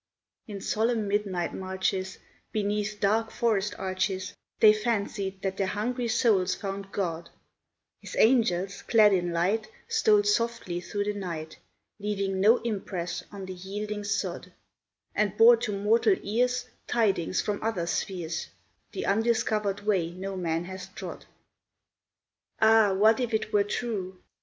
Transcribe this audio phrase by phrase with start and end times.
[0.47, 2.17] In solemn midnight marches
[2.51, 7.29] Beneath dark forest arches They fancied that their hungry souls found God;
[7.99, 11.57] His angels clad in light Stole softly through the night,
[11.99, 14.51] Leaving no impress on the yielding sod,
[15.13, 18.47] And bore to mortal ears Tidings from other spheres,
[18.93, 21.25] The undiscovered way no man hath trod.
[22.59, 22.59] 448 ST.
[22.59, 22.99] JOHN'S EVE Ah!
[22.99, 24.17] what if it were true